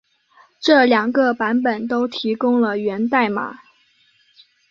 [0.59, 3.59] 这两个版本都提供了源代码。